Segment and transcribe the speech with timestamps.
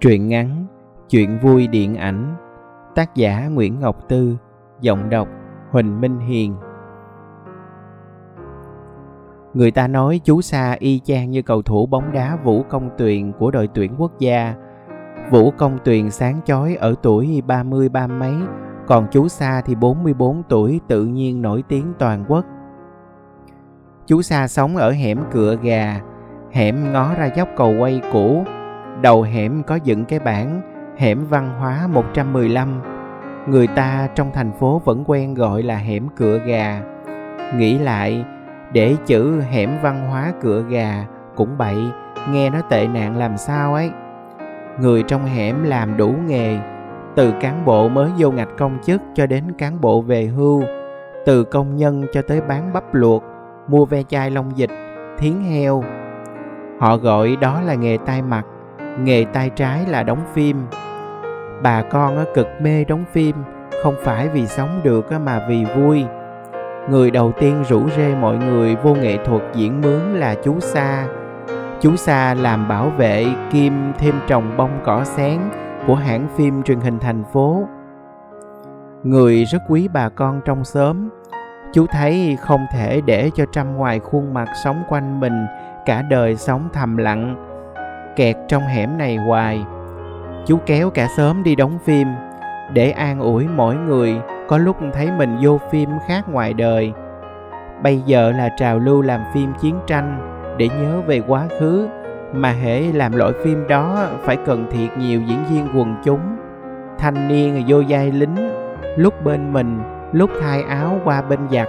[0.00, 0.66] Truyện ngắn
[1.08, 2.36] Chuyện vui điện ảnh
[2.94, 4.36] Tác giả Nguyễn Ngọc Tư
[4.80, 5.28] Giọng đọc
[5.70, 6.56] Huỳnh Minh Hiền
[9.54, 13.32] Người ta nói chú Sa y chang như cầu thủ bóng đá Vũ Công Tuyền
[13.32, 14.54] của đội tuyển quốc gia.
[15.30, 18.34] Vũ Công Tuyền sáng chói ở tuổi 30 ba mấy,
[18.86, 22.44] còn chú Sa thì 44 tuổi tự nhiên nổi tiếng toàn quốc.
[24.06, 26.00] Chú Sa sống ở hẻm cửa Gà,
[26.52, 28.44] hẻm ngó ra dốc cầu quay cũ,
[29.02, 30.60] đầu hẻm có dựng cái bảng
[30.96, 32.68] hẻm văn hóa 115.
[33.46, 36.82] Người ta trong thành phố vẫn quen gọi là hẻm cửa Gà.
[37.56, 38.24] Nghĩ lại,
[38.72, 41.04] để chữ hẻm văn hóa cửa Gà
[41.36, 41.76] cũng bậy,
[42.30, 43.90] nghe nó tệ nạn làm sao ấy.
[44.80, 46.58] Người trong hẻm làm đủ nghề,
[47.16, 50.62] từ cán bộ mới vô ngạch công chức cho đến cán bộ về hưu,
[51.26, 53.24] từ công nhân cho tới bán bắp luộc,
[53.68, 54.70] mua ve chai lông dịch,
[55.18, 55.84] thiến heo.
[56.80, 58.46] Họ gọi đó là nghề tai mặt,
[59.04, 60.66] nghề tay trái là đóng phim.
[61.62, 63.36] Bà con cực mê đóng phim,
[63.82, 66.04] không phải vì sống được mà vì vui.
[66.90, 71.06] Người đầu tiên rủ rê mọi người vô nghệ thuật diễn mướn là chú Sa.
[71.80, 75.50] Chú Sa làm bảo vệ kim thêm trồng bông cỏ sáng
[75.86, 77.62] của hãng phim truyền hình thành phố.
[79.02, 81.08] Người rất quý bà con trong xóm.
[81.72, 85.46] Chú thấy không thể để cho trăm ngoài khuôn mặt sống quanh mình
[85.86, 87.49] cả đời sống thầm lặng,
[88.16, 89.64] kẹt trong hẻm này hoài.
[90.46, 92.08] Chú kéo cả xóm đi đóng phim,
[92.72, 94.16] để an ủi mỗi người
[94.48, 96.92] có lúc thấy mình vô phim khác ngoài đời.
[97.82, 100.18] Bây giờ là trào lưu làm phim chiến tranh,
[100.58, 101.88] để nhớ về quá khứ,
[102.32, 106.36] mà hễ làm loại phim đó phải cần thiệt nhiều diễn viên quần chúng
[106.98, 108.50] thanh niên vô vai lính,
[108.96, 109.80] lúc bên mình,
[110.12, 111.68] lúc thay áo qua bên giặc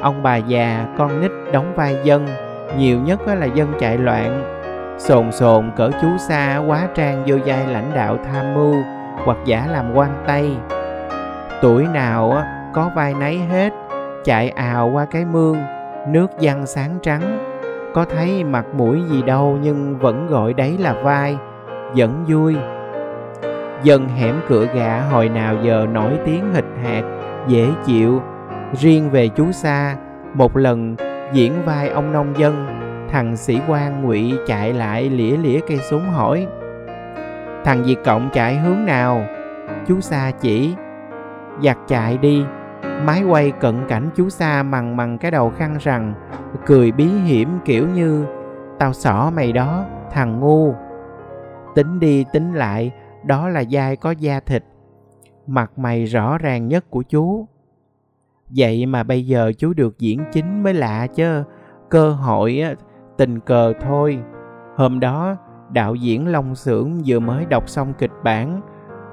[0.00, 2.26] ông bà già, con nít đóng vai dân,
[2.78, 4.57] nhiều nhất là dân chạy loạn
[4.98, 8.74] sồn sồn cỡ chú xa quá trang vô vai lãnh đạo tham mưu
[9.24, 10.56] hoặc giả làm quan tây.
[11.62, 12.42] Tuổi nào
[12.74, 13.72] có vai nấy hết,
[14.24, 15.56] chạy ào qua cái mương,
[16.08, 17.38] nước văng sáng trắng.
[17.94, 21.36] Có thấy mặt mũi gì đâu nhưng vẫn gọi đấy là vai,
[21.96, 22.56] vẫn vui.
[23.82, 27.02] Dân hẻm cửa gà hồi nào giờ nổi tiếng hịch hạt,
[27.48, 28.22] dễ chịu.
[28.72, 29.96] Riêng về chú sa,
[30.34, 30.96] một lần
[31.32, 32.77] diễn vai ông nông dân
[33.08, 36.46] thằng sĩ quan ngụy chạy lại lỉa lỉa cây súng hỏi,
[37.64, 39.26] thằng việt cộng chạy hướng nào?
[39.86, 40.74] Chú sa chỉ
[41.62, 42.44] giặt chạy đi.
[43.04, 46.14] Máy quay cận cảnh chú sa mằn mằn cái đầu khăn rằng,
[46.66, 48.26] cười bí hiểm kiểu như,
[48.78, 50.74] tao xỏ mày đó, thằng ngu.
[51.74, 52.92] Tính đi tính lại,
[53.24, 54.64] đó là dai có da thịt.
[55.46, 57.46] Mặt mày rõ ràng nhất của chú.
[58.56, 61.42] Vậy mà bây giờ chú được diễn chính mới lạ chứ.
[61.88, 62.64] Cơ hội
[63.18, 64.18] tình cờ thôi.
[64.76, 65.36] Hôm đó,
[65.70, 68.60] đạo diễn long xưởng vừa mới đọc xong kịch bản.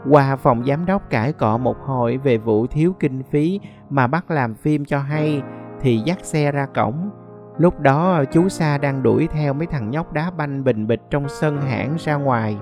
[0.10, 4.32] Qua phòng giám đốc cãi cọ một hồi về vụ thiếu kinh phí mà bắt
[4.32, 5.42] làm phim cho hay,
[5.82, 7.10] thì dắt xe ra cổng.
[7.58, 11.30] Lúc đó, chú sa đang đuổi theo mấy thằng nhóc đá banh bình bịch trong
[11.30, 12.58] sân hãng ra ngoài.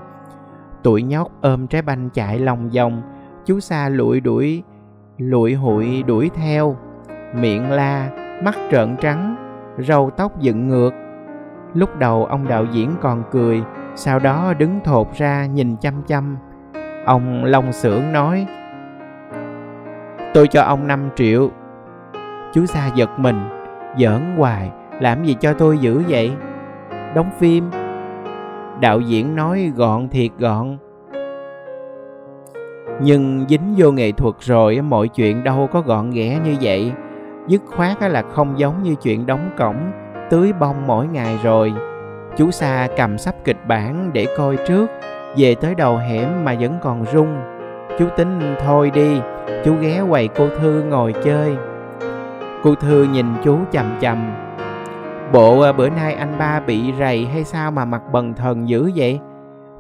[0.84, 3.02] Tụi nhóc ôm trái banh chạy lòng vòng.
[3.46, 4.64] Chú sa lụi đuổi,
[5.18, 6.78] lụi hụi đuổi theo.
[7.36, 8.10] Miệng la,
[8.44, 9.36] mắt trợn trắng,
[9.78, 11.03] râu tóc dựng ngược
[11.74, 13.64] lúc đầu ông đạo diễn còn cười,
[13.96, 16.38] sau đó đứng thột ra nhìn chăm chăm.
[17.06, 18.48] Ông long xưởng nói,
[20.34, 21.50] tôi cho ông 5 triệu.
[22.54, 23.50] Chú sa giật mình,
[23.98, 26.32] giỡn hoài, làm gì cho tôi dữ vậy?
[27.16, 27.70] Đóng phim.
[28.80, 30.78] Đạo diễn nói, gọn thiệt gọn.
[33.02, 36.92] Nhưng dính vô nghệ thuật rồi, mọi chuyện đâu có gọn ghẽ như vậy.
[37.48, 39.92] Dứt khoát là không giống như chuyện đóng cổng
[40.30, 41.74] tưới bông mỗi ngày rồi.
[42.38, 44.90] Chú sa cầm sắp kịch bản để coi trước.
[45.38, 47.36] Về tới đầu hẻm mà vẫn còn rung.
[48.00, 49.20] Chú tính thôi đi,
[49.66, 51.58] chú ghé quầy cô thư ngồi chơi.
[52.64, 54.34] Cô thư nhìn chú chằm chằm
[55.34, 58.92] bộ à, bữa nay anh ba bị rầy hay sao mà mặt bần thần dữ
[58.96, 59.20] vậy?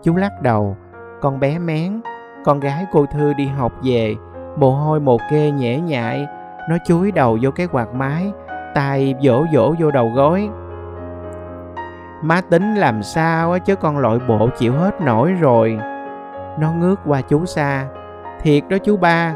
[0.03, 0.77] Chú lắc đầu.
[1.21, 2.01] Con bé mén,
[2.45, 4.15] con gái cô thư đi học về.
[4.57, 6.27] Mồ hôi một kê nhễ nhại.
[6.69, 8.31] Nó chúi đầu vô cái quạt mái
[8.73, 10.49] tay vỗ vỗ vô đầu gối.
[12.21, 15.79] Má tính làm sao chứ con lội bộ chịu hết nổi rồi.
[16.59, 17.85] Nó ngước qua chú xa
[18.41, 19.35] thiệt đó chú ba.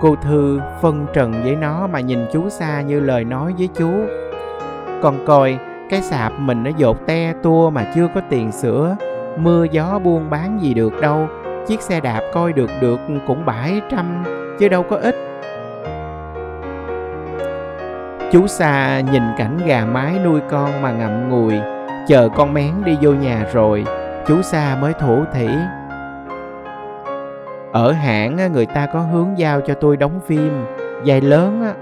[0.00, 3.90] Cô thư phân trần với nó mà nhìn chú xa như lời nói với chú.
[5.02, 5.58] Còn coi,
[5.90, 8.96] cái sạp mình nó dột te tua mà chưa có tiền sửa.
[9.38, 11.28] Mưa gió buôn bán gì được đâu.
[11.66, 14.24] Chiếc xe đạp coi được được cũng bảy trăm,
[14.58, 15.33] chứ đâu có ít
[18.34, 21.54] chú xa nhìn cảnh gà mái nuôi con mà ngậm ngùi
[22.08, 23.84] chờ con mén đi vô nhà rồi
[24.26, 25.48] Chú Sa mới thủ thỉ.
[27.72, 30.64] Ở hãng người ta có hướng giao cho tôi đóng phim
[31.04, 31.74] Dài lớn á.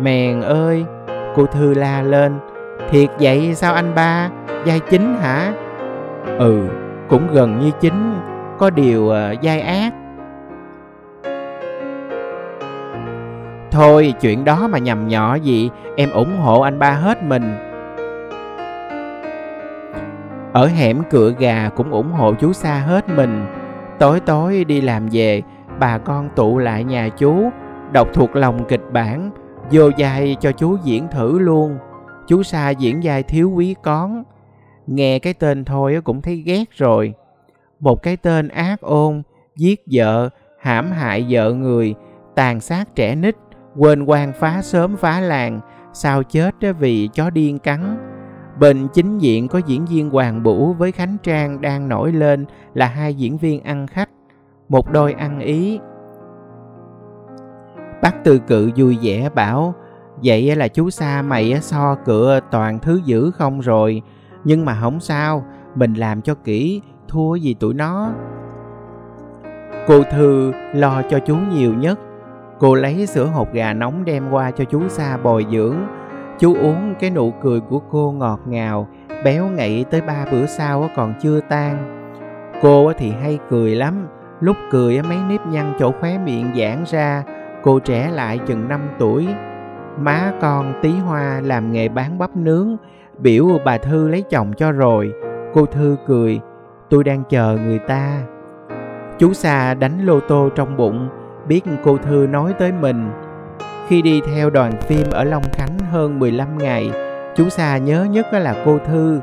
[0.00, 0.84] Mèn ơi
[1.34, 2.38] Cô Thư la lên
[2.90, 4.30] Thiệt vậy sao anh ba?
[4.64, 5.52] Giai chính hả?
[6.38, 6.68] Ừ
[7.08, 8.20] cũng gần như chính
[8.58, 9.92] Có điều uh, ác.
[13.74, 17.56] Thôi, chuyện đó mà nhầm nhỏ gì, Em ủng hộ anh ba hết mình.
[20.52, 23.46] Ở hẻm cửa gà cũng ủng hộ chú Sa hết mình.
[23.98, 25.42] Tối tối đi làm về,
[25.80, 27.50] Bà con tụ lại nhà chú,
[27.92, 29.30] Đọc thuộc lòng kịch bản,
[29.70, 31.78] Vô vai cho chú diễn thử luôn.
[32.26, 34.24] Chú Sa diễn vai thiếu quý con
[34.86, 37.14] Nghe cái tên thôi cũng thấy ghét rồi.
[37.80, 39.22] Một cái tên ác ôn,
[39.56, 40.28] Giết vợ,
[40.60, 41.94] hãm hại vợ người,
[42.34, 43.36] Tàn sát trẻ nít
[43.76, 45.60] quên quan phá sớm phá làng,
[45.92, 47.96] sao chết vì chó điên cắn.
[48.60, 52.86] Bên chính diện có diễn viên hoàng vũ với khánh trang đang nổi lên là
[52.86, 54.08] hai diễn viên ăn khách,
[54.68, 55.78] một đôi ăn ý.
[58.02, 59.74] Bác tư cự vui vẻ bảo,
[60.24, 64.02] vậy là chú sa mày so cửa toàn thứ dữ không rồi,
[64.44, 65.44] nhưng mà không sao,
[65.74, 68.12] mình làm cho kỹ, thua gì tụi nó.
[69.86, 71.98] Cô thư lo cho chú nhiều nhất
[72.64, 75.76] Cô lấy sữa hột gà nóng đem qua cho chú Sa bồi dưỡng.
[76.38, 78.88] Chú uống cái nụ cười của cô ngọt ngào,
[79.24, 82.00] béo ngậy tới ba bữa sau còn chưa tan.
[82.62, 84.08] Cô thì hay cười lắm,
[84.40, 87.22] lúc cười mấy nếp nhăn chỗ khóe miệng giãn ra,
[87.62, 89.28] cô trẻ lại chừng 5 tuổi.
[89.98, 92.76] Má con tí hoa làm nghề bán bắp nướng,
[93.18, 95.12] biểu bà Thư lấy chồng cho rồi.
[95.54, 96.40] Cô Thư cười,
[96.90, 98.22] tôi đang chờ người ta.
[99.18, 101.08] Chú Sa đánh lô tô trong bụng,
[101.48, 103.10] biết cô Thư nói tới mình.
[103.88, 106.90] Khi đi theo đoàn phim ở Long Khánh hơn 15 ngày,
[107.36, 109.20] chú Sa nhớ nhất là cô Thư.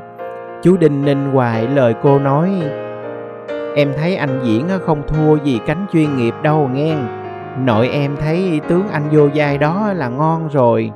[0.62, 2.50] Chú đinh ninh hoài lời cô nói
[3.76, 6.96] Em thấy anh diễn không thua gì cánh chuyên nghiệp đâu nghe
[7.64, 10.92] Nội em thấy tướng anh vô vai đó là ngon rồi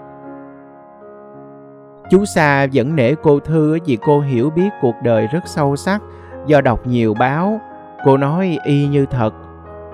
[2.11, 6.03] Chú Sa vẫn nể cô Thư vì cô hiểu biết cuộc đời rất sâu sắc
[6.47, 7.61] Do đọc nhiều báo
[8.05, 9.31] Cô nói y như thật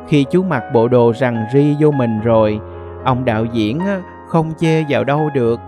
[0.08, 2.60] khi chú mặc bộ đồ rằng ri vô mình rồi,
[3.04, 3.81] ông đạo diễn
[4.28, 5.60] không chê vào đâu được.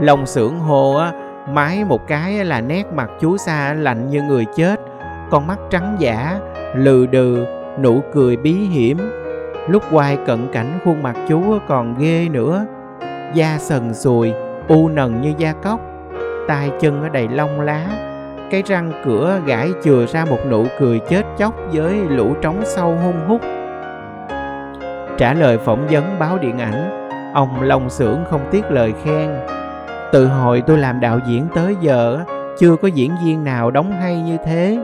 [0.00, 1.12] Lòng sưởng hồ á,
[1.50, 4.80] mái một cái là nét mặt chú xa lạnh như người chết,
[5.30, 6.38] con mắt trắng giả,
[6.74, 7.44] lừ đừ,
[7.80, 8.98] nụ cười bí hiểm.
[9.68, 12.66] Lúc quay cận cảnh khuôn mặt chú còn ghê nữa,
[13.34, 14.32] da sần sùi,
[14.68, 15.80] u nần như da cóc,
[16.48, 17.86] tay chân ở đầy lông lá,
[18.52, 22.98] cái răng cửa gãi chừa ra một nụ cười chết chóc với lũ trống sâu
[23.04, 23.40] hung hút.
[25.18, 29.30] Trả lời phỏng vấn báo điện ảnh, ông Long Sưởng không tiếc lời khen.
[30.12, 32.20] Từ hồi tôi làm đạo diễn tới giờ,
[32.58, 34.78] chưa có diễn viên nào đóng hay như thế.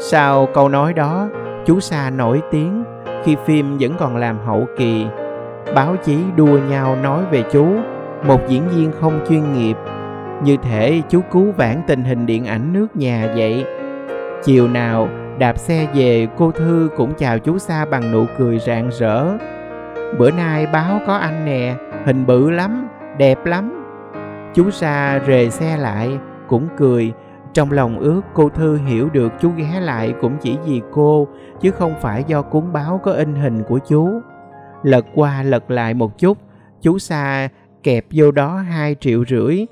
[0.00, 1.28] Sau câu nói đó,
[1.66, 2.84] chú Sa nổi tiếng
[3.24, 5.06] khi phim vẫn còn làm hậu kỳ.
[5.74, 7.66] Báo chí đua nhau nói về chú,
[8.26, 9.76] một diễn viên không chuyên nghiệp
[10.44, 13.64] như thể chú cứu vãn tình hình điện ảnh nước nhà vậy.
[14.44, 15.08] Chiều nào
[15.38, 19.26] đạp xe về cô Thư cũng chào chú Sa bằng nụ cười rạng rỡ.
[20.18, 21.74] Bữa nay báo có anh nè,
[22.04, 22.88] hình bự lắm,
[23.18, 23.84] đẹp lắm.
[24.54, 26.18] Chú Sa rề xe lại,
[26.48, 27.12] cũng cười.
[27.52, 31.28] Trong lòng ước cô Thư hiểu được chú ghé lại cũng chỉ vì cô,
[31.60, 34.08] chứ không phải do cuốn báo có in hình của chú.
[34.82, 36.38] Lật qua lật lại một chút,
[36.82, 37.48] chú Sa
[37.82, 39.66] kẹp vô đó hai triệu rưỡi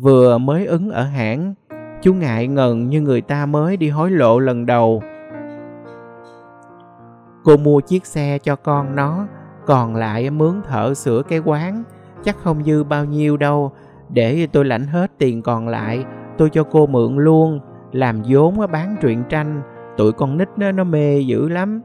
[0.00, 1.54] vừa mới ứng ở hãng.
[2.02, 5.02] Chú ngại ngần như người ta mới đi hối lộ lần đầu.
[7.44, 9.26] Cô mua chiếc xe cho con nó
[9.66, 11.82] còn lại mướn thợ sửa cái quán.
[12.24, 13.72] Chắc không dư bao nhiêu đâu.
[14.08, 16.04] Để tôi lãnh hết tiền còn lại
[16.38, 17.60] tôi cho cô mượn luôn.
[17.92, 19.62] Làm vốn bán truyện tranh.
[19.96, 21.82] Tụi con nít nó, nó mê dữ lắm.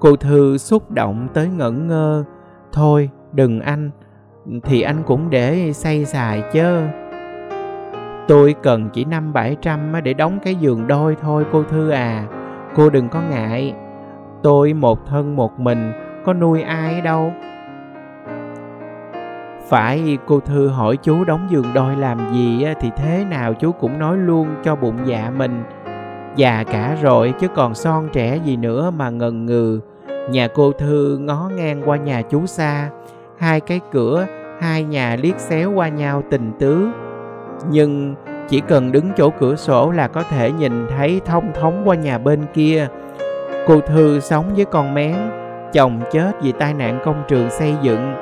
[0.00, 2.24] Cô thư xúc động tới ngẩn ngơ.
[2.72, 3.90] Thôi đừng anh
[4.62, 6.80] thì anh cũng để xây xài chứ
[8.28, 12.24] tôi cần chỉ năm bảy trăm để đóng cái giường đôi thôi, cô thư à.
[12.76, 13.74] Cô đừng có ngại.
[14.42, 15.92] Tôi một thân một mình,
[16.24, 17.32] có nuôi ai đâu.
[19.68, 23.98] Phải, cô thư hỏi chú đóng giường đôi làm gì thì thế nào chú cũng
[23.98, 25.62] nói luôn cho bụng dạ mình.
[26.36, 29.80] Già cả rồi, chứ còn son trẻ gì nữa mà ngần ngừ.
[30.30, 32.90] Nhà cô thư ngó ngang qua nhà chú xa
[33.38, 34.26] hai cái cửa
[34.60, 36.88] hai nhà liếc xéo qua nhau tình tứ
[37.70, 38.14] nhưng
[38.48, 42.18] chỉ cần đứng chỗ cửa sổ là có thể nhìn thấy thông thống qua nhà
[42.18, 42.88] bên kia
[43.66, 45.16] cô thư sống với con mén
[45.72, 48.14] chồng chết vì tai nạn công trường xây dựng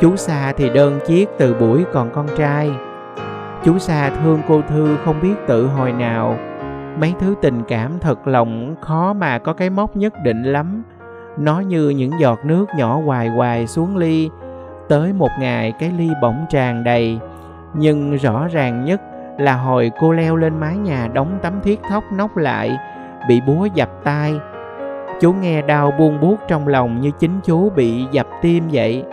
[0.00, 2.70] chú xa thì đơn chiếc từ buổi còn con trai
[3.64, 6.38] Chú Sa thương cô Thư không biết tự hồi nào.
[7.00, 10.82] Mấy thứ tình cảm thật lòng khó mà có cái mốc nhất định lắm.
[11.38, 14.30] Nó như những giọt nước nhỏ hoài hoài xuống ly.
[14.88, 17.18] Tới một ngày cái ly bỗng tràn đầy.
[17.74, 19.00] Nhưng rõ ràng nhất
[19.38, 22.78] là hồi cô leo lên mái nhà đóng tấm thiết thóc nóc lại,
[23.28, 24.34] bị búa dập tay.
[25.20, 29.04] Chú nghe đau buông buốt trong lòng như chính chú bị dập tim vậy.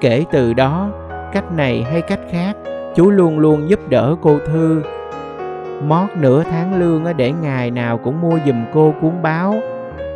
[0.00, 0.90] Kể từ đó,
[1.32, 2.56] cách này hay cách khác,
[2.94, 4.82] chú luôn luôn giúp đỡ cô Thư.
[5.86, 9.54] Mót nửa tháng lương để ngày nào cũng mua giùm cô cuốn báo.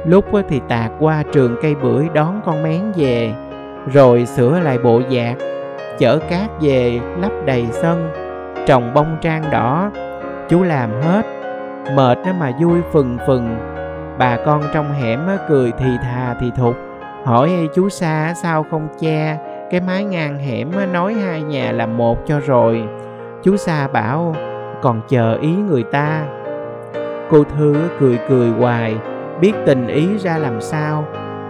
[0.05, 3.35] Lúc thì tạt qua trường cây bưởi đón con mén về,
[3.93, 5.37] rồi sửa lại bộ dạc,
[5.99, 8.11] chở cát về lắp đầy sân,
[8.67, 9.91] trồng bông trang đỏ.
[10.49, 11.23] Chú làm hết,
[11.97, 13.57] mệt mà vui phừng phừng.
[14.19, 16.77] Bà con trong hẻm cười thì thà thì thục,
[17.25, 19.39] hỏi chú xa sao không che
[19.71, 22.83] cái mái ngang hẻm nói hai nhà làm một cho rồi
[23.43, 24.35] chú sa bảo
[24.83, 26.25] còn chờ ý người ta
[27.31, 28.97] cô thư cười cười hoài
[29.41, 31.05] biết tình ý ra làm sao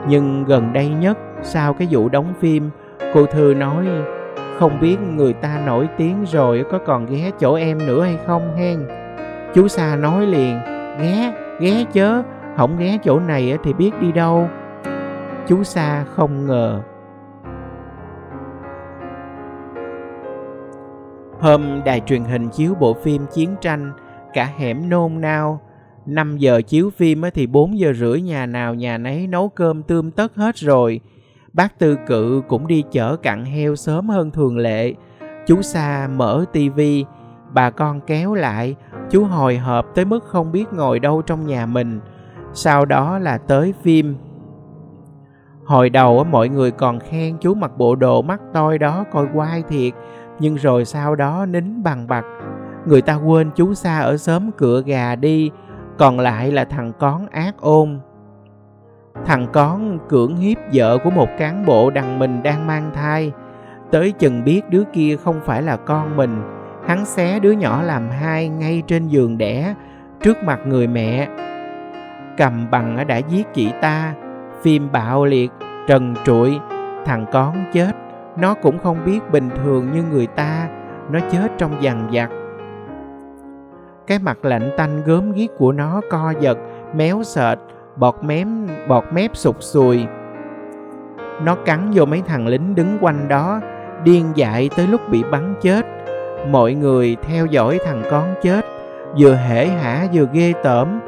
[0.09, 2.71] nhưng gần đây nhất sau cái vụ đóng phim
[3.15, 3.87] cô thư nói
[4.59, 8.57] không biết người ta nổi tiếng rồi có còn ghé chỗ em nữa hay không
[8.57, 8.89] hen
[9.55, 10.59] chú sa nói liền
[11.01, 12.23] ghé ghé chớ
[12.57, 14.49] không ghé chỗ này thì biết đi đâu
[15.47, 16.83] chú sa không ngờ
[21.41, 23.93] Hôm đài truyền hình chiếu bộ phim chiến tranh,
[24.35, 25.61] cả hẻm nôn nao.
[26.07, 30.11] 5 giờ chiếu phim thì 4 giờ rưỡi nhà nào nhà nấy nấu cơm tươm
[30.11, 31.01] tất hết rồi.
[31.59, 34.95] Bác Tư Cự cũng đi chở cặn heo sớm hơn thường lệ.
[35.47, 37.05] Chú Sa mở tivi,
[37.53, 38.77] bà con kéo lại,
[39.11, 42.01] chú hồi hộp tới mức không biết ngồi đâu trong nhà mình.
[42.53, 44.17] Sau đó là tới phim.
[45.65, 49.63] Hồi đầu mọi người còn khen chú mặc bộ đồ mắt toi đó coi quai
[49.63, 49.93] thiệt,
[50.41, 52.25] nhưng rồi sau đó nín bằng bạc,
[52.87, 55.51] người ta quên chú Sa ở sớm cửa gà đi
[55.99, 58.01] còn lại là thằng con ác ôn
[59.27, 63.33] thằng con cưỡng hiếp vợ của một cán bộ đằng mình đang mang thai.
[63.91, 66.43] Tới chừng biết đứa kia không phải là con mình,
[66.87, 69.75] hắn xé đứa nhỏ làm hai ngay trên giường đẻ,
[70.23, 71.29] trước mặt người mẹ.
[72.37, 74.15] Cầm bằng đã giết chị ta,
[74.63, 75.51] phim bạo liệt,
[75.87, 76.59] trần trụi.
[77.05, 77.93] Thằng con chết,
[78.37, 80.69] nó cũng không biết bình thường như người ta,
[81.11, 82.29] nó chết trong dằn vặt.
[84.07, 86.59] Cái mặt lạnh tanh gớm ghiếc của nó co giật,
[86.95, 87.59] méo sệt
[87.99, 90.07] bọt mém, bọt mép sụt sùi.
[91.45, 93.61] Nó cắn vô mấy thằng lính đứng quanh đó,
[94.05, 95.87] điên dại tới lúc bị bắn chết.
[96.51, 98.67] Mọi người theo dõi thằng con chết,
[99.19, 101.01] vừa hể hả vừa ghê tởm.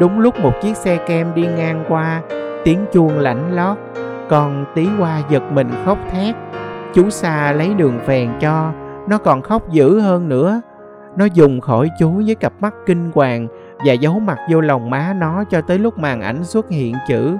[0.00, 2.22] Đúng lúc một chiếc xe kem đi ngang qua,
[2.64, 3.78] tiếng chuông lạnh lót.
[4.28, 6.34] Còn tí qua giật mình khóc thét.
[6.94, 8.72] Chú xa lấy đường phèn cho,
[9.08, 10.60] nó còn khóc dữ hơn nữa.
[11.16, 13.48] Nó dùng khỏi chú với cặp mắt kinh hoàng
[13.84, 17.36] và giấu mặt vô lòng má nó cho tới lúc màn ảnh xuất hiện chữ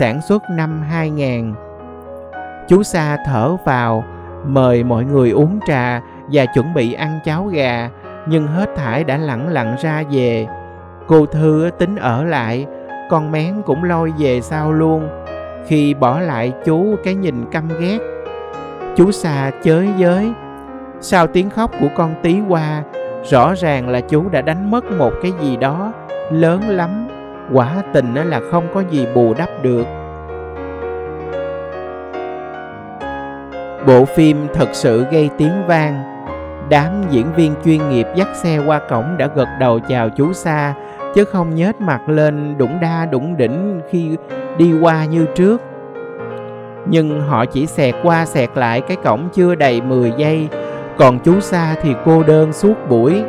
[0.00, 1.54] sản xuất năm 2000.
[2.68, 4.04] Chú Sa thở vào,
[4.46, 6.00] mời mọi người uống trà
[6.32, 7.90] và chuẩn bị ăn cháo gà,
[8.26, 10.46] nhưng hết thải đã lẳng lặng ra về.
[11.06, 12.66] Cô Thư tính ở lại,
[13.10, 15.08] con mén cũng lôi về sau luôn.
[15.66, 17.98] Khi bỏ lại chú cái nhìn căm ghét
[18.96, 20.32] chú xa chới giới
[21.00, 22.82] sau tiếng khóc của con tí qua
[23.30, 25.92] rõ ràng là chú đã đánh mất một cái gì đó
[26.30, 27.08] lớn lắm.
[27.52, 29.86] Quả tình là không có gì bù đắp được.
[33.86, 36.02] Bộ phim thật sự gây tiếng vang.
[36.68, 40.74] Đám diễn viên chuyên nghiệp dắt xe qua cổng đã gật đầu chào chú xa
[41.14, 44.16] chứ không nhếch mặt lên đủng đa đủng đỉnh khi
[44.58, 45.62] đi qua như trước.
[46.86, 50.48] Nhưng họ chỉ xẹt qua xẹt lại cái cổng chưa đầy 10 giây,
[50.98, 53.22] còn chú xa thì cô đơn suốt buổi.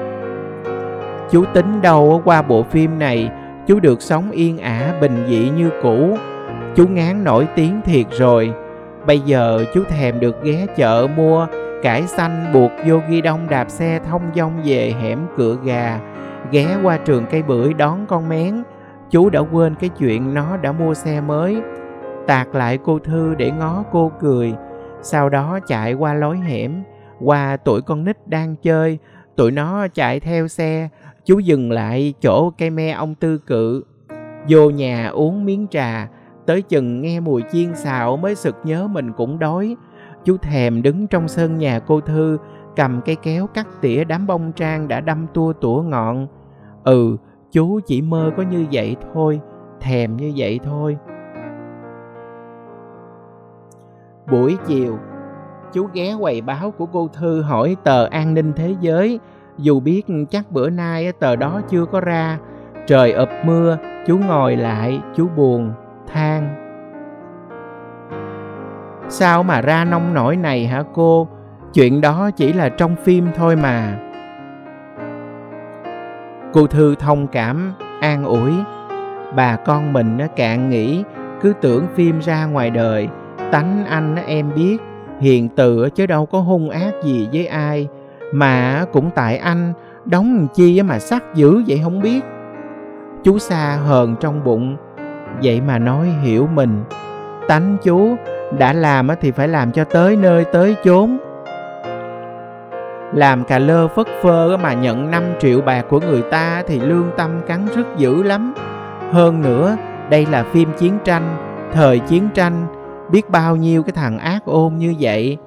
[1.32, 3.30] Chú tính đâu qua bộ phim này,
[3.68, 6.18] chú được sống yên ả bình dị như cũ.
[6.76, 8.54] Chú ngán nổi tiếng thiệt rồi.
[9.06, 11.48] Bây giờ chú thèm được ghé chợ mua
[11.84, 16.00] cải xanh buộc vô ghi đông đạp xe thông dong về hẻm cửa gà,
[16.52, 18.64] ghé qua trường cây bưởi đón con mén.
[19.10, 21.62] Chú đã quên cái chuyện nó đã mua xe mới
[22.28, 24.54] tạt lại cô Thư để ngó cô cười,
[25.02, 26.84] sau đó chạy qua lối hẻm,
[27.20, 29.00] qua tuổi con nít đang chơi,
[29.36, 30.90] tụi nó chạy theo xe,
[31.26, 33.84] chú dừng lại chỗ cây me ông Tư Cự,
[34.50, 36.10] vô nhà uống miếng trà,
[36.46, 39.76] tới chừng nghe mùi chiên xào mới sực nhớ mình cũng đói.
[40.26, 42.38] Chú thèm đứng trong sân nhà cô Thư,
[42.76, 46.28] cầm cây kéo cắt tỉa đám bông trang đã đâm tua tủa ngọn.
[46.84, 47.18] Ừ,
[47.52, 49.40] chú chỉ mơ có như vậy thôi,
[49.82, 50.98] thèm như vậy thôi.
[54.32, 54.98] Buổi chiều,
[55.74, 59.20] chú ghé quầy báo của cô Thư hỏi tờ An ninh Thế giới.
[59.58, 62.38] dù biết chắc bữa nay tờ đó chưa có ra.
[62.88, 65.72] Trời ập mưa, chú ngồi lại, chú buồn,
[66.08, 66.64] than.
[69.10, 71.28] Sao mà ra nông nổi này hả cô?
[71.74, 73.98] Chuyện đó chỉ là trong phim thôi mà.
[76.54, 78.52] Cô thư thông cảm, an ủi.
[79.36, 81.04] Bà con mình cạn nghĩ,
[81.42, 83.10] cứ tưởng phim ra ngoài đời.
[83.52, 84.78] Tánh anh em biết
[85.20, 87.88] hiền từ chứ đâu có hung ác gì với ai.
[88.32, 89.74] Mà cũng tại anh,
[90.06, 92.20] đóng chi mà sắc dữ vậy không biết.
[93.24, 94.78] Chú xa hờn trong bụng,
[95.44, 96.84] vậy mà nói hiểu mình.
[97.48, 98.16] Tánh chú,
[98.58, 101.18] đã làm thì phải làm cho tới nơi tới chốn.
[103.14, 107.12] Làm cà lơ phất phơ mà nhận 5 triệu bạc của người ta thì lương
[107.18, 108.54] tâm cắn rất dữ lắm.
[109.12, 109.78] Hơn nữa,
[110.10, 111.38] đây là phim chiến tranh,
[111.74, 112.68] thời chiến tranh
[113.12, 115.38] biết bao nhiêu cái thằng ác ôn như vậy.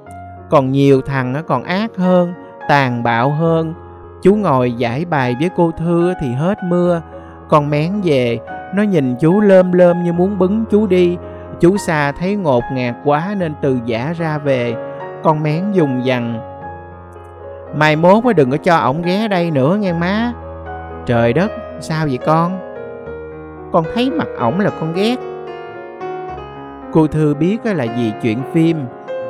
[0.51, 2.33] Còn nhiều thằng nó còn ác hơn,
[2.69, 3.75] tàn bạo hơn.
[4.23, 7.03] Chú ngồi giải bài với cô thư thì hết mưa.
[7.49, 8.39] Con mén về,
[8.75, 11.17] nó nhìn chú lơm lơm như muốn bứng chú đi.
[11.61, 14.75] Chú xa thấy ngột ngạt quá nên từ giả ra về.
[15.23, 16.41] Con mén dùng dằn,
[17.75, 20.33] mai mốt mới đừng có cho ổng ghé đây nữa nghe má.
[21.07, 21.51] Trời đất,
[21.81, 22.59] sao vậy con?
[23.73, 25.17] Con thấy mặt ổng là con ghét
[26.93, 28.77] cô thư biết là vì chuyện phim?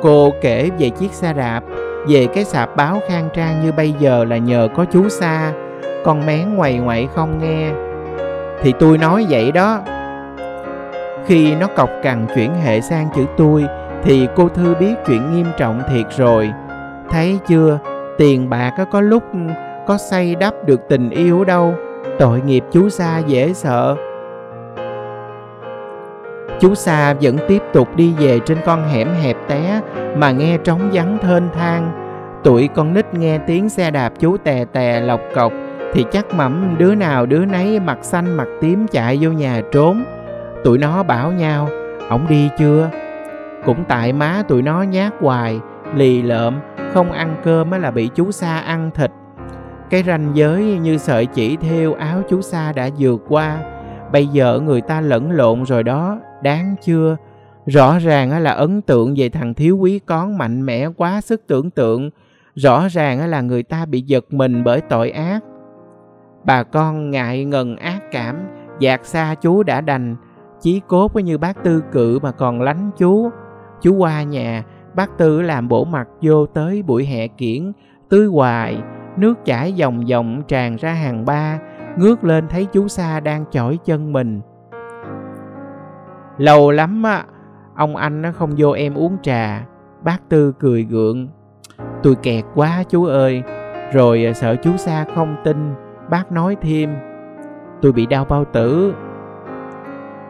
[0.01, 1.63] Cô kể về chiếc xe đạp,
[2.07, 5.53] về cái sạp báo khang trang như bây giờ là nhờ có chú xa
[6.03, 7.71] con mén ngoầy ngoậy không nghe.
[8.61, 9.79] Thì tôi nói vậy đó.
[11.25, 13.65] Khi nó cọc cằn chuyển hệ sang chữ tôi,
[14.03, 16.51] thì cô thư biết chuyện nghiêm trọng thiệt rồi.
[17.09, 17.79] Thấy chưa?
[18.17, 19.23] Tiền bạc có lúc
[19.87, 21.75] có xây đắp được tình yêu đâu.
[22.19, 23.95] Tội nghiệp chú xa dễ sợ
[26.61, 29.81] chú xa vẫn tiếp tục đi về trên con hẻm hẹp té
[30.15, 31.91] mà nghe trống vắng thênh thang.
[32.43, 35.53] Tụi con nít nghe tiếng xe đạp chú tè tè lọc cọc
[35.93, 40.03] thì chắc mẩm đứa nào đứa nấy mặt xanh mặt tím chạy vô nhà trốn.
[40.63, 41.69] Tụi nó bảo nhau
[42.09, 42.89] ổng đi chưa?
[43.65, 45.59] Cũng tại má tụi nó nhát hoài,
[45.95, 46.59] lì lợm,
[46.93, 49.11] không ăn cơm mới là bị chú sa ăn thịt.
[49.89, 53.57] Cái ranh giới như sợi chỉ theo áo chú sa đã vượt qua.
[54.11, 57.17] Bây giờ người ta lẫn lộn rồi đó đáng chưa?
[57.65, 61.69] Rõ ràng là ấn tượng về thằng thiếu quý con mạnh mẽ quá sức tưởng
[61.69, 62.09] tượng.
[62.55, 65.39] Rõ ràng là người ta bị giật mình bởi tội ác.
[66.43, 68.35] Bà con ngại ngần ác cảm,
[68.79, 70.15] dạt xa chú đã đành.
[70.61, 73.29] Chí cốt như bác tư cự mà còn lánh chú.
[73.81, 74.63] Chú qua nhà,
[74.95, 77.71] bác tư làm bổ mặt vô tới buổi hẹ kiển,
[78.09, 78.77] tưới hoài.
[79.17, 81.59] Nước chảy dòng dòng tràn ra hàng ba,
[81.97, 84.41] ngước lên thấy chú xa đang chỏi chân mình
[86.41, 87.23] lâu lắm á,
[87.75, 89.65] ông anh nó không vô em uống trà.
[90.03, 91.27] Bác tư cười gượng.
[92.03, 93.43] Tôi kẹt quá chú ơi.
[93.93, 95.73] Rồi à, sợ chú xa không tin,
[96.09, 96.95] bác nói thêm.
[97.81, 98.93] Tôi bị đau bao tử.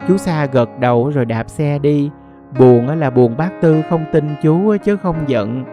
[0.08, 2.10] Chú xa gật đầu rồi đạp xe đi.
[2.58, 5.64] Buồn là buồn bác tư không tin chú chứ không giận.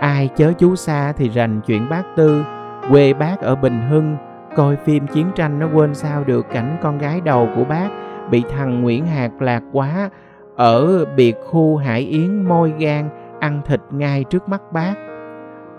[0.00, 2.44] Ai chớ chú xa thì rành chuyện bác tư.
[2.90, 4.16] Quê bác ở bình hưng.
[4.56, 7.88] Coi phim chiến tranh nó quên sao được cảnh con gái đầu của bác
[8.30, 10.10] bị thằng nguyễn hạt lạc quá,
[10.56, 13.08] ở biệt khu hải yến môi gan
[13.40, 14.94] ăn thịt ngay trước mắt bác.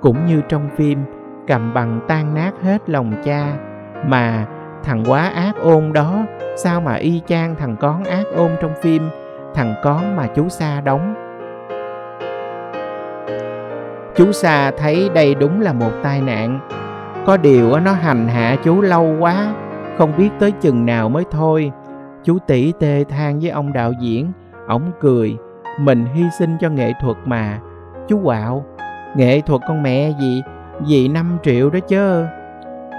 [0.02, 1.00] Cũng như trong phim,
[1.48, 3.54] cầm bằng tan nát hết lòng cha,
[4.06, 4.46] mà
[4.84, 9.10] thằng quá ác ôn đó, sao mà y chang thằng con ác ôn trong phim,
[9.54, 11.16] thằng con mà chú sa đóng?
[14.16, 16.60] Chú sa thấy đây đúng là một tai nạn.
[17.26, 19.54] Có điều nó hành hạ chú lâu quá,
[19.98, 21.72] không biết tới chừng nào mới thôi
[22.24, 24.32] chú tỷ tê than với ông đạo diễn.
[24.68, 25.38] Ổng cười,
[25.80, 27.60] mình hy sinh cho nghệ thuật mà.
[28.08, 28.66] Chú quạo,
[29.16, 30.42] nghệ thuật con mẹ gì?
[30.86, 32.26] Gì 5 triệu đó chứ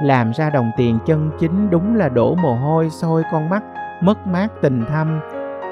[0.02, 3.62] làm ra đồng tiền chân chính đúng là đổ mồ hôi sôi con mắt,
[4.00, 5.20] mất mát tình thâm.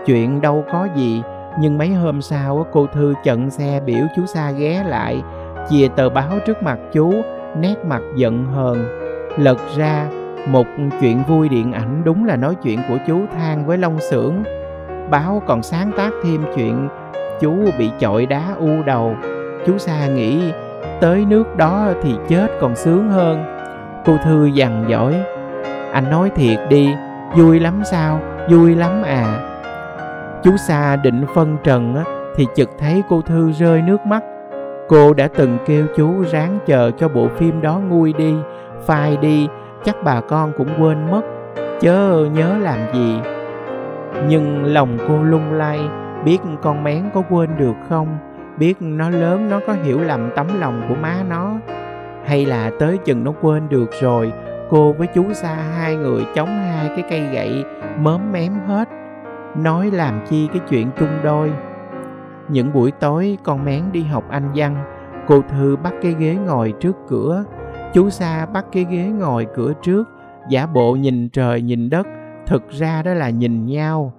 [0.06, 1.22] Chuyện đâu có gì,
[1.60, 5.22] nhưng mấy hôm sau cô thư chận xe biểu chú xa ghé lại,
[5.68, 7.12] chìa tờ báo trước mặt chú,
[7.56, 8.84] nét mặt giận hờn.
[9.38, 10.08] Lật ra
[10.46, 10.66] một
[11.00, 14.34] chuyện vui điện ảnh đúng là nói chuyện của chú Thang với long xưởng
[15.10, 16.88] báo còn sáng tác thêm chuyện
[17.40, 19.16] chú bị chọi đá u đầu.
[19.66, 20.52] Chú xa nghĩ,
[21.00, 23.44] tới nước đó thì chết còn sướng hơn.
[24.04, 25.14] Cô thư dằn dỗi
[25.92, 26.94] anh nói thiệt đi,
[27.36, 28.20] vui lắm sao?
[28.50, 29.46] Vui lắm à.
[30.42, 31.96] Chú xa định phân trần
[32.36, 34.22] thì chợt thấy cô thư rơi nước mắt.
[34.88, 38.34] Cô đã từng kêu chú ráng chờ cho bộ phim đó nguôi đi,
[38.86, 39.48] phai đi
[39.84, 41.22] chắc bà con cũng quên mất,
[41.80, 43.20] chớ nhớ làm gì.
[44.28, 45.80] Nhưng lòng cô lung lay,
[46.24, 48.18] biết con mén có quên được không?
[48.58, 51.52] Biết nó lớn, nó có hiểu lầm tấm lòng của má nó.
[52.24, 54.32] Hay là tới chừng nó quên được rồi,
[54.70, 57.64] cô với chú xa hai người chống hai cái cây gậy,
[57.98, 58.88] mớm mém hết.
[59.56, 61.52] Nói làm chi cái chuyện chung đôi.
[62.48, 64.76] Những buổi tối con mén đi học anh văn,
[65.26, 67.44] cô thư bắt cái ghế ngồi trước cửa
[67.92, 70.08] chú xa bắt cái ghế ngồi cửa trước,
[70.48, 72.06] giả bộ nhìn trời, nhìn đất.
[72.46, 74.12] Thực ra đó là nhìn nhau.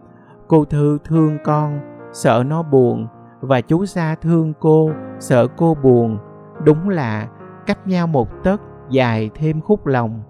[0.48, 1.80] Cô thư thương con,
[2.14, 3.08] sợ nó buồn.
[3.42, 6.18] Và chú xa thương cô, sợ cô buồn.
[6.64, 7.28] Đúng là
[7.66, 10.22] cách nhau một tấc, dài thêm khúc lòng.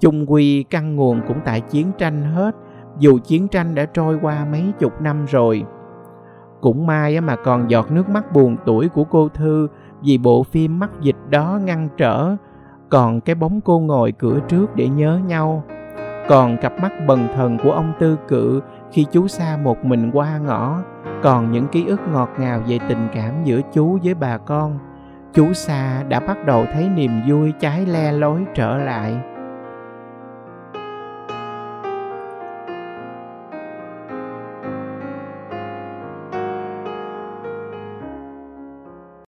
[0.00, 2.56] Chung quy căn nguồn cũng tại chiến tranh hết.
[2.98, 5.64] Dù chiến tranh đã trôi qua mấy chục năm rồi.
[6.60, 9.68] Cũng may mà còn giọt nước mắt buồn tuổi của cô thư
[10.02, 12.36] vì bộ phim mắc dịch đó ngăn trở
[12.90, 15.64] còn cái bóng cô ngồi cửa trước để nhớ nhau.
[16.28, 18.60] Còn cặp mắt bần thần của ông tư cự
[18.92, 20.82] khi chú xa một mình qua ngõ.
[21.22, 24.78] Còn những ký ức ngọt ngào về tình cảm giữa chú với bà con.
[25.34, 29.16] Chú xa đã bắt đầu thấy niềm vui trái le lối trở lại.